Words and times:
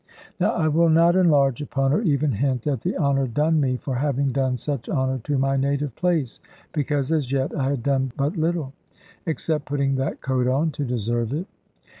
Now 0.39 0.53
I 0.53 0.67
will 0.67 0.89
not 0.89 1.15
enlarge 1.15 1.61
upon 1.61 1.93
or 1.93 2.01
even 2.01 2.31
hint 2.31 2.65
at 2.65 2.81
the 2.81 2.97
honour 2.97 3.27
done 3.27 3.59
me 3.61 3.77
for 3.77 3.93
having 3.93 4.31
done 4.31 4.57
such 4.57 4.89
honour 4.89 5.19
to 5.25 5.37
my 5.37 5.57
native 5.57 5.95
place, 5.95 6.41
because 6.73 7.11
as 7.11 7.31
yet 7.31 7.55
I 7.55 7.69
had 7.69 7.83
done 7.83 8.11
but 8.17 8.35
little, 8.35 8.73
except 9.27 9.65
putting 9.65 9.93
that 9.97 10.19
coat 10.19 10.47
on, 10.47 10.71
to 10.71 10.83
deserve 10.85 11.33
it. 11.33 11.45